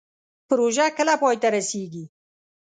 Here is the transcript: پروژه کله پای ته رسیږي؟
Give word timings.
پروژه 0.49 0.85
کله 0.97 1.13
پای 1.21 1.35
ته 1.41 1.47
رسیږي؟ 1.55 2.05